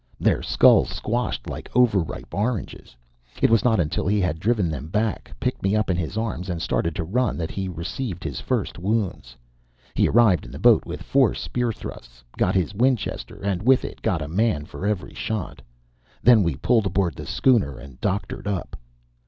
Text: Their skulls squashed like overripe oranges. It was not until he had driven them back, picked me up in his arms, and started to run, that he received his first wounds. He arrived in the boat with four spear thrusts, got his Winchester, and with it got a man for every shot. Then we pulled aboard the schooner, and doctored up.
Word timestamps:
Their 0.19 0.41
skulls 0.41 0.89
squashed 0.89 1.47
like 1.47 1.69
overripe 1.75 2.33
oranges. 2.33 2.95
It 3.39 3.51
was 3.51 3.63
not 3.63 3.79
until 3.79 4.07
he 4.07 4.19
had 4.19 4.39
driven 4.39 4.67
them 4.67 4.87
back, 4.87 5.31
picked 5.39 5.61
me 5.61 5.75
up 5.75 5.91
in 5.91 5.95
his 5.95 6.17
arms, 6.17 6.49
and 6.49 6.59
started 6.59 6.95
to 6.95 7.03
run, 7.03 7.37
that 7.37 7.51
he 7.51 7.67
received 7.69 8.23
his 8.23 8.39
first 8.39 8.79
wounds. 8.79 9.37
He 9.93 10.07
arrived 10.09 10.43
in 10.43 10.51
the 10.51 10.57
boat 10.57 10.87
with 10.87 11.03
four 11.03 11.35
spear 11.35 11.71
thrusts, 11.71 12.23
got 12.35 12.55
his 12.55 12.73
Winchester, 12.73 13.43
and 13.43 13.61
with 13.61 13.85
it 13.85 14.01
got 14.01 14.23
a 14.23 14.27
man 14.27 14.65
for 14.65 14.87
every 14.87 15.13
shot. 15.13 15.61
Then 16.23 16.41
we 16.41 16.55
pulled 16.55 16.87
aboard 16.87 17.13
the 17.13 17.27
schooner, 17.27 17.77
and 17.77 18.01
doctored 18.01 18.47
up. 18.47 18.75